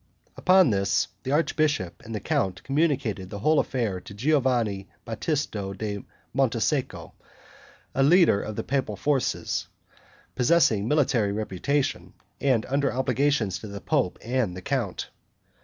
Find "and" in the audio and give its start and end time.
2.03-2.15, 12.39-12.65, 14.23-14.57